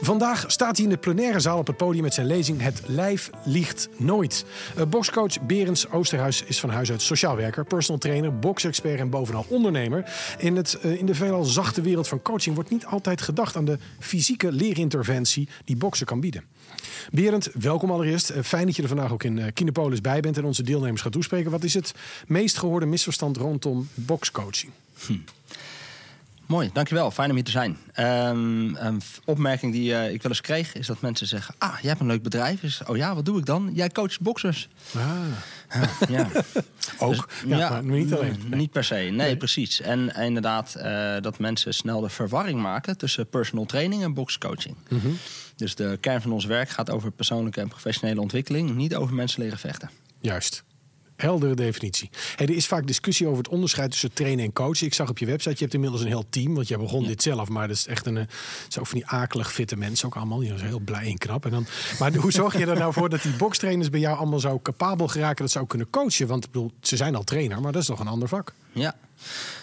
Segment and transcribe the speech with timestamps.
[0.00, 3.30] Vandaag staat hij in de plenaire zaal op het podium met zijn lezing Het lijf
[3.44, 4.44] liegt nooit.
[4.78, 9.46] Uh, boxcoach Berends Oosterhuis is van huis uit sociaal werker, personal trainer, boxexpert en bovenal
[9.48, 10.12] ondernemer.
[10.38, 13.64] In, het, uh, in de veelal zachte wereld van coaching wordt niet altijd gedacht aan
[13.64, 16.44] de fysieke leerinterventie die boksen kan bieden.
[17.12, 18.30] Berend, welkom allereerst.
[18.30, 21.12] Uh, fijn dat je er vandaag ook in Kinepolis bij bent en onze deelnemers gaat
[21.12, 21.50] toespreken.
[21.50, 21.94] Wat is het
[22.26, 24.72] meest gehoorde misverstand rondom boxcoaching?
[25.06, 25.12] Hm.
[26.50, 27.10] Mooi, dankjewel.
[27.10, 27.78] Fijn om hier te zijn.
[27.98, 31.88] Um, een opmerking die uh, ik wel eens kreeg is dat mensen zeggen: Ah, jij
[31.88, 32.62] hebt een leuk bedrijf.
[32.62, 33.70] Is, oh ja, wat doe ik dan?
[33.74, 34.68] Jij coacht boxers.
[34.96, 35.80] Ah.
[36.08, 36.28] ja.
[36.98, 38.38] Ook, dus, ja, ja, maar niet alleen.
[38.48, 38.58] Nee.
[38.58, 39.36] Niet per se, nee, nee.
[39.36, 39.80] precies.
[39.80, 44.76] En inderdaad, uh, dat mensen snel de verwarring maken tussen personal training en boxcoaching.
[44.88, 45.16] Mm -hmm.
[45.56, 49.42] Dus de kern van ons werk gaat over persoonlijke en professionele ontwikkeling, niet over mensen
[49.42, 49.90] leren vechten.
[50.20, 50.62] Juist.
[51.20, 52.10] Heldere definitie.
[52.36, 54.86] Hey, er is vaak discussie over het onderscheid tussen trainen en coachen.
[54.86, 56.54] Ik zag op je website, je hebt inmiddels een heel team.
[56.54, 57.08] Want jij begon ja.
[57.08, 58.28] dit zelf, maar dat is echt een...
[58.68, 60.38] zo van die akelig fitte mensen ook allemaal.
[60.38, 61.44] Die zijn heel blij en knap.
[61.44, 61.66] En dan,
[61.98, 65.08] maar hoe zorg je er nou voor dat die bokstrainers bij jou allemaal zo capabel
[65.08, 65.44] geraken...
[65.44, 66.26] dat ze ook kunnen coachen?
[66.26, 68.52] Want ik bedoel, ze zijn al trainer, maar dat is toch een ander vak?
[68.72, 68.94] Ja.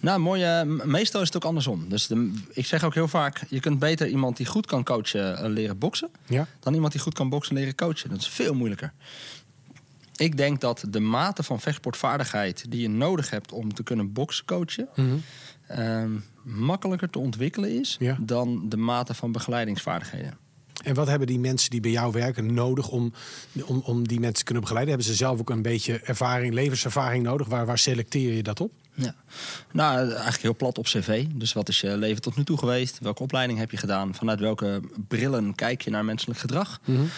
[0.00, 0.60] Nou, mooi.
[0.60, 1.88] Uh, meestal is het ook andersom.
[1.88, 5.44] Dus de, ik zeg ook heel vaak: je kunt beter iemand die goed kan coachen
[5.44, 6.08] uh, leren boksen.
[6.26, 6.46] Ja.
[6.60, 8.10] dan iemand die goed kan boksen leren coachen.
[8.10, 8.92] Dat is veel moeilijker.
[10.18, 14.44] Ik denk dat de mate van vechtsportvaardigheid die je nodig hebt om te kunnen boksen
[14.44, 14.88] coachen.
[14.94, 15.22] Mm -hmm.
[15.78, 18.16] uh, makkelijker te ontwikkelen is ja.
[18.20, 20.38] dan de mate van begeleidingsvaardigheden.
[20.84, 23.12] En wat hebben die mensen die bij jou werken nodig om,
[23.64, 24.94] om, om die mensen te kunnen begeleiden?
[24.94, 27.46] Hebben ze zelf ook een beetje ervaring, levenservaring nodig?
[27.46, 28.72] Waar, waar selecteer je dat op?
[29.00, 29.14] Ja,
[29.72, 31.24] nou eigenlijk heel plat op cv.
[31.34, 32.98] Dus wat is je leven tot nu toe geweest?
[32.98, 34.14] Welke opleiding heb je gedaan?
[34.14, 36.80] Vanuit welke brillen kijk je naar menselijk gedrag?
[36.84, 37.08] Mm -hmm.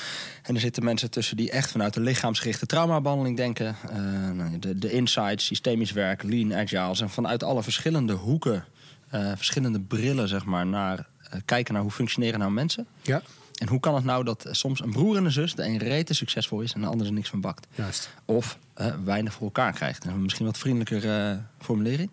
[0.42, 3.76] En er zitten mensen tussen die echt vanuit de lichaamsgerichte traumabehandeling denken.
[3.90, 6.96] Uh, de, de insights, systemisch werk, lean, agile.
[7.00, 8.64] En vanuit alle verschillende hoeken,
[9.14, 12.86] uh, verschillende brillen, zeg maar, naar uh, kijken naar hoe functioneren nou mensen.
[13.02, 13.22] Ja.
[13.60, 16.14] En hoe kan het nou dat soms een broer en een zus de een rete
[16.14, 17.66] succesvol is en de ander er niks van bakt?
[17.74, 18.10] Juist.
[18.24, 20.04] Of uh, weinig voor elkaar krijgt.
[20.04, 22.10] En misschien wat vriendelijker uh, formulering.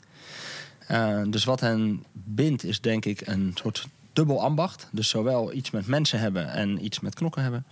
[0.92, 4.88] Uh, dus wat hen bindt is denk ik een soort dubbel ambacht.
[4.92, 7.66] Dus zowel iets met mensen hebben en iets met knokken hebben.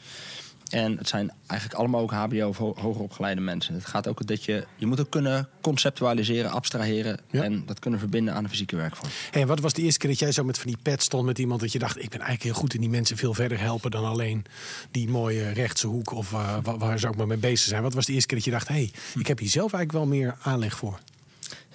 [0.75, 3.73] En het zijn eigenlijk allemaal ook HBO of hoger opgeleide mensen.
[3.73, 7.43] Het gaat ook dat je, je moet ook kunnen conceptualiseren, abstraheren ja.
[7.43, 9.11] en dat kunnen verbinden aan de fysieke werkvorm.
[9.31, 11.39] En wat was de eerste keer dat jij zo met van die pet stond met
[11.39, 13.91] iemand dat je dacht, ik ben eigenlijk heel goed in die mensen veel verder helpen
[13.91, 14.45] dan alleen
[14.91, 17.81] die mooie rechtse hoek of uh, waar ze ook maar mee bezig zijn.
[17.81, 20.05] Wat was de eerste keer dat je dacht, hé, hey, ik heb hier zelf eigenlijk
[20.05, 20.99] wel meer aanleg voor?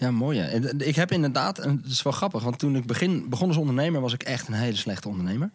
[0.01, 0.39] Ja, mooi.
[0.39, 0.85] Hè?
[0.85, 4.01] Ik heb inderdaad, en het is wel grappig, want toen ik begin, begon als ondernemer
[4.01, 5.51] was ik echt een hele slechte ondernemer.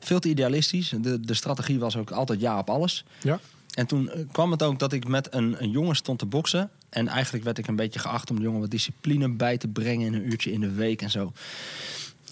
[0.00, 0.94] Veel te idealistisch.
[1.00, 3.04] De, de strategie was ook altijd ja op alles.
[3.22, 3.40] Ja.
[3.74, 6.70] En toen kwam het ook dat ik met een, een jongen stond te boksen.
[6.88, 10.06] En eigenlijk werd ik een beetje geacht om de jongen wat discipline bij te brengen
[10.06, 11.32] in een uurtje in de week en zo.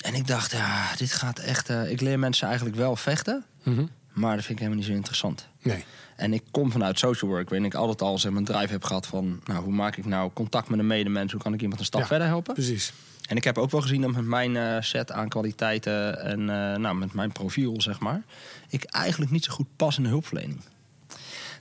[0.00, 1.70] En ik dacht, ja, dit gaat echt.
[1.70, 3.44] Uh, ik leer mensen eigenlijk wel vechten.
[3.62, 3.90] Mm -hmm.
[4.12, 5.46] Maar dat vind ik helemaal niet zo interessant.
[5.62, 5.84] Nee.
[6.16, 9.06] En ik kom vanuit social work, waarin ik altijd al zeg, mijn drive heb gehad
[9.06, 9.40] van...
[9.44, 11.32] nou, hoe maak ik nou contact met een medemens?
[11.32, 12.54] Hoe kan ik iemand een stap ja, verder helpen?
[12.54, 12.92] Precies.
[13.28, 16.46] En ik heb ook wel gezien dat met mijn uh, set aan kwaliteiten en uh,
[16.76, 18.22] nou, met mijn profiel, zeg maar...
[18.68, 20.60] ik eigenlijk niet zo goed pas in de hulpverlening.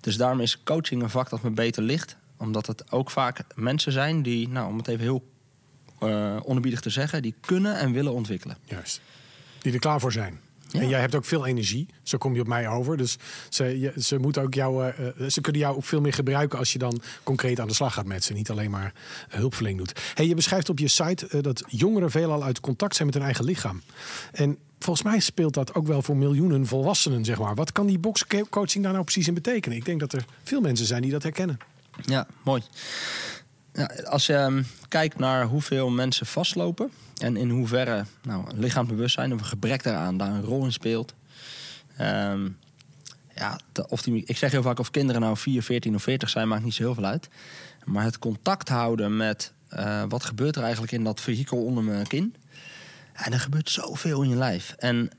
[0.01, 2.15] Dus daarom is coaching een vak dat me beter ligt.
[2.37, 5.23] Omdat het ook vaak mensen zijn die, nou, om het even heel
[6.03, 7.21] uh, onerbiedig te zeggen...
[7.21, 8.57] die kunnen en willen ontwikkelen.
[8.63, 9.01] Juist.
[9.61, 10.39] Die er klaar voor zijn.
[10.75, 10.81] Ja.
[10.81, 11.87] En jij hebt ook veel energie.
[12.03, 12.97] Zo kom je op mij over.
[12.97, 13.17] Dus
[13.49, 16.79] ze, ze, moeten ook jou, uh, ze kunnen jou ook veel meer gebruiken als je
[16.79, 18.33] dan concreet aan de slag gaat met ze.
[18.33, 18.93] Niet alleen maar
[19.29, 19.99] hulpverlening doet.
[20.13, 23.25] Hey, je beschrijft op je site uh, dat jongeren veelal uit contact zijn met hun
[23.25, 23.81] eigen lichaam.
[24.31, 27.55] En volgens mij speelt dat ook wel voor miljoenen volwassenen, zeg maar.
[27.55, 29.77] Wat kan die boxcoaching daar nou precies in betekenen?
[29.77, 31.57] Ik denk dat er veel mensen zijn die dat herkennen.
[32.01, 32.61] Ja, mooi.
[34.05, 39.45] Als je um, kijkt naar hoeveel mensen vastlopen en in hoeverre nou, lichaamsbewustzijn of een
[39.45, 41.13] gebrek daaraan daar een rol in speelt.
[42.01, 42.57] Um,
[43.35, 43.59] ja,
[43.89, 46.73] of ik zeg heel vaak of kinderen nou 4, 14 of 40 zijn, maakt niet
[46.73, 47.29] zo heel veel uit.
[47.83, 52.07] Maar het contact houden met uh, wat gebeurt er eigenlijk in dat vehikel onder mijn
[52.07, 52.35] kin.
[53.13, 54.75] En er gebeurt zoveel in je lijf.
[54.77, 55.09] En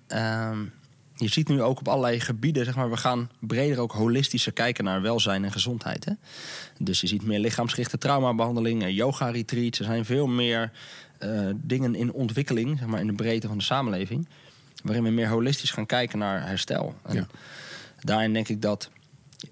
[0.49, 0.73] um,
[1.17, 4.85] je ziet nu ook op allerlei gebieden, zeg maar, we gaan breder ook holistischer kijken
[4.85, 6.05] naar welzijn en gezondheid.
[6.05, 6.13] Hè?
[6.79, 9.79] Dus je ziet meer lichaamsgerichte traumabehandelingen, yoga retreats.
[9.79, 10.73] Er zijn veel meer
[11.21, 14.29] uh, dingen in ontwikkeling, zeg maar, in de breedte van de samenleving.
[14.83, 16.95] Waarin we meer holistisch gaan kijken naar herstel.
[17.03, 17.27] En ja.
[18.01, 18.91] daarin denk ik dat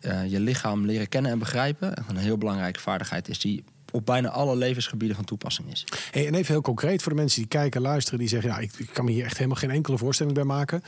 [0.00, 3.64] uh, je lichaam leren kennen en begrijpen een heel belangrijke vaardigheid is die
[3.94, 5.84] op bijna alle levensgebieden van toepassing is.
[6.10, 8.72] Hey, en even heel concreet voor de mensen die kijken, luisteren, die zeggen: ja, ik,
[8.76, 10.82] ik kan me hier echt helemaal geen enkele voorstelling bij maken.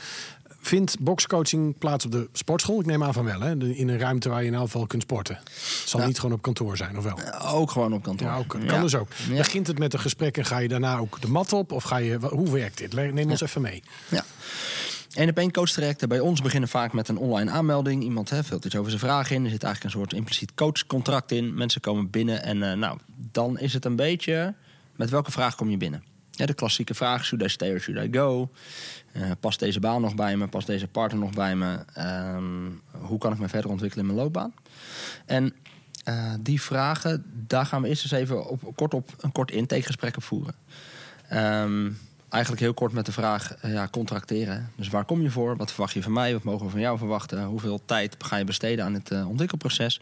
[0.59, 2.79] Vindt boxcoaching plaats op de sportschool?
[2.79, 3.51] Ik neem aan van wel, hè?
[3.51, 5.35] In een ruimte waar je in elk geval kunt sporten.
[5.35, 6.05] Het zal ja.
[6.05, 7.19] niet gewoon op kantoor zijn, of wel?
[7.41, 8.27] Ook gewoon op kantoor.
[8.27, 8.81] Ja, ook, kan ja.
[8.81, 9.07] dus ook.
[9.29, 11.71] Begint het met een gesprek en ga je daarna ook de mat op?
[11.71, 12.93] Of ga je, hoe werkt dit?
[12.93, 13.83] Neem ons even mee.
[14.09, 14.23] Ja.
[15.13, 18.03] Eén op één coachtrajecten bij ons beginnen vaak met een online aanmelding.
[18.03, 19.43] Iemand hè, vult iets over zijn vragen in.
[19.43, 21.53] Er zit eigenlijk een soort impliciet coachcontract in.
[21.53, 22.97] Mensen komen binnen en uh, nou,
[23.31, 24.53] dan is het een beetje...
[24.95, 26.03] met welke vraag kom je binnen?
[26.37, 28.49] Ja, de klassieke vraag, should I stay or should I go?
[29.13, 30.47] Uh, past deze baan nog bij me?
[30.47, 31.79] Past deze partner nog bij me?
[32.35, 34.53] Um, hoe kan ik me verder ontwikkelen in mijn loopbaan?
[35.25, 35.53] En
[36.07, 40.17] uh, die vragen, daar gaan we eerst eens even op, kort op een kort intakegesprek
[40.17, 40.53] op voeren.
[41.33, 41.99] Um,
[42.29, 44.71] eigenlijk heel kort met de vraag, uh, ja, contracteren.
[44.75, 45.57] Dus waar kom je voor?
[45.57, 46.33] Wat verwacht je van mij?
[46.33, 47.43] Wat mogen we van jou verwachten?
[47.43, 50.01] Hoeveel tijd ga je besteden aan het ontwikkelproces?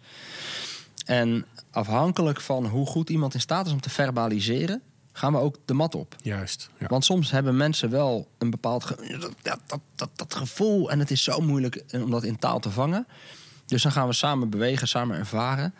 [1.06, 4.82] En afhankelijk van hoe goed iemand in staat is om te verbaliseren,
[5.18, 6.16] gaan we ook de mat op.
[6.22, 6.70] Juist.
[6.78, 6.88] Ja.
[6.88, 11.12] Want soms hebben mensen wel een bepaald ge dat, dat, dat, dat, gevoel en het
[11.12, 13.08] is zo moeilijk om dat in taal te vangen.
[13.66, 15.74] Dus dan gaan we samen bewegen, samen ervaren.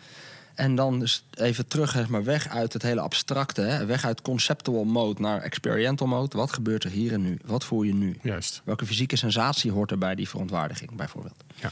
[0.54, 3.60] En dan dus even terug, zeg maar, weg uit het hele abstracte.
[3.60, 3.86] Hè?
[3.86, 6.36] Weg uit conceptual mode naar experiential mode.
[6.36, 7.38] Wat gebeurt er hier en nu?
[7.44, 8.18] Wat voel je nu?
[8.22, 8.62] Juist.
[8.64, 11.44] Welke fysieke sensatie hoort er bij die verontwaardiging, bijvoorbeeld?
[11.54, 11.70] Ja.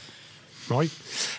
[0.67, 0.89] Mooi.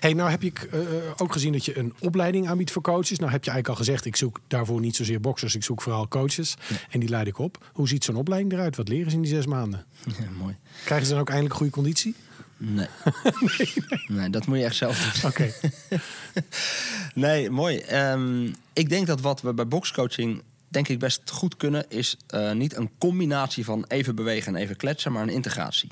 [0.00, 0.81] Hey, nou heb ik uh,
[1.17, 3.19] ook gezien dat je een opleiding aanbiedt voor coaches.
[3.19, 6.08] Nou heb je eigenlijk al gezegd, ik zoek daarvoor niet zozeer boxers, ik zoek vooral
[6.08, 6.55] coaches.
[6.69, 6.76] Ja.
[6.90, 7.70] En die leid ik op.
[7.73, 8.76] Hoe ziet zo'n opleiding eruit?
[8.76, 9.84] Wat leren ze in die zes maanden?
[10.05, 10.56] Ja, mooi.
[10.84, 12.14] Krijgen ze dan ook eindelijk goede conditie?
[12.56, 12.87] Nee.
[13.58, 14.19] nee, nee.
[14.19, 15.31] nee, dat moet je echt zelf doen.
[15.31, 15.52] Oké.
[15.55, 16.00] Okay.
[17.25, 17.82] nee, mooi.
[17.93, 21.84] Um, ik denk dat wat we bij boxcoaching denk ik best goed kunnen...
[21.88, 25.12] is uh, niet een combinatie van even bewegen en even kletsen...
[25.12, 25.90] maar een integratie.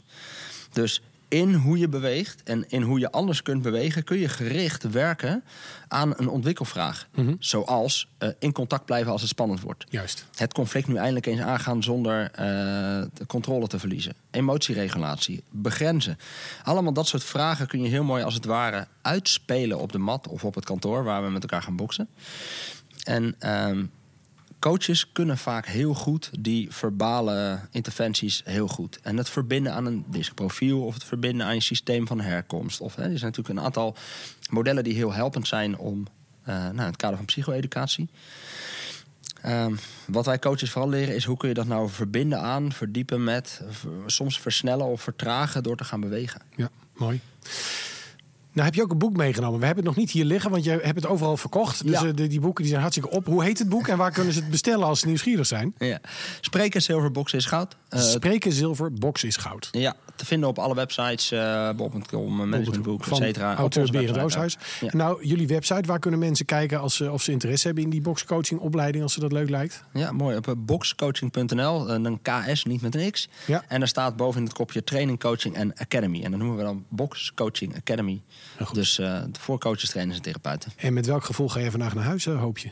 [0.73, 1.03] Dus
[1.35, 4.05] in hoe je beweegt en in hoe je anders kunt bewegen...
[4.05, 5.45] kun je gericht werken
[5.89, 7.09] aan een ontwikkelvraag.
[7.11, 7.21] Mhm.
[7.21, 7.37] Mm -hmm.
[7.39, 9.85] Zoals uh, in contact blijven als het spannend wordt.
[9.89, 10.27] Juist.
[10.35, 12.39] Het conflict nu eindelijk eens aangaan zonder uh,
[13.15, 14.15] de controle te verliezen.
[14.31, 16.19] Emotieregulatie, begrenzen.
[16.65, 20.29] Allemaal dat soort vragen kun je heel mooi als het ware uitspelen op de mat...
[20.29, 22.09] of op het kantoor waar we met elkaar gaan boksen.
[23.05, 23.37] En...
[23.41, 23.83] Uh,
[24.65, 28.99] coaches kunnen vaak heel goed die verbale interventies heel goed.
[29.03, 32.81] En het verbinden aan een profiel of het verbinden aan je systeem van herkomst.
[32.81, 33.97] Of, hè, er zijn natuurlijk een aantal
[34.51, 36.07] modellen die heel helpend zijn om
[36.49, 38.09] uh, nou, het kader van psycho-educatie.
[39.47, 43.25] Um, wat wij coaches vooral leren is hoe kun je dat nou verbinden aan, verdiepen
[43.25, 43.63] met,
[44.07, 46.41] soms versnellen of vertragen door te gaan bewegen.
[46.57, 47.21] Ja, mooi.
[48.55, 49.61] Nou heb je ook een boek meegenomen.
[49.61, 51.87] We hebben het nog niet hier liggen, want je hebt het overal verkocht.
[51.87, 52.07] Dus Ja.
[52.07, 53.27] uh, de, die boeken die zijn hartstikke op.
[53.27, 55.75] Hoe heet het boek en waar kunnen ze het bestellen als ze nieuwsgierig zijn?
[55.79, 56.01] Ja.
[56.41, 57.77] Spreken, zilver, boksen is goud.
[57.91, 59.69] Uh, Spreken zilver, boksen is goud.
[59.73, 63.55] ja, te vinden op alle websites, uh, bob.com, managementboek, et cetera.
[63.55, 64.57] Auteur Berend Oosthuis.
[64.81, 64.89] Ja.
[64.93, 68.01] Nou, jullie website, waar kunnen mensen kijken als ze, of ze interesse hebben in die
[68.01, 69.85] boxcoaching opleiding, als ze dat leuk lijkt?
[69.93, 70.37] Ja, mooi.
[70.37, 73.29] Op eh, boxcoaching.nl, eh, een KS, niet met een X.
[73.47, 73.65] Ja.
[73.69, 76.23] En daar staat boven in het kopje training, coaching en academy.
[76.25, 78.23] En dat noemen we dan Box Coaching Academy.
[78.73, 80.73] Dus uh, voor coaches, trainers en therapeuten.
[80.77, 82.71] En met welk gevoel ga je vandaag naar huis, uh, hoop je?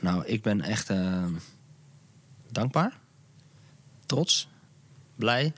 [0.00, 1.24] Nou, ik ben echt uh,
[2.50, 2.92] dankbaar,
[4.06, 4.48] trots,
[5.14, 5.52] blij.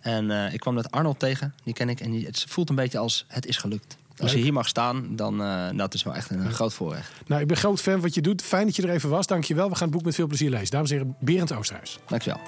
[0.00, 2.00] En uh, ik kwam met Arnold tegen, die ken ik.
[2.00, 3.96] En die, het voelt een beetje als het is gelukt.
[4.16, 4.38] Als Leuk.
[4.38, 6.50] je hier mag staan, dan uh, dat is wel echt een ja.
[6.50, 7.12] groot voorrecht.
[7.26, 8.42] Nou, ik ben groot fan van wat je doet.
[8.42, 9.26] Fijn dat je er even was.
[9.26, 9.68] Dank je wel.
[9.68, 10.70] We gaan het boek met veel plezier lezen.
[10.70, 11.98] Dames en heren, Berend Oosterhuis.
[12.06, 12.40] Dankjewel.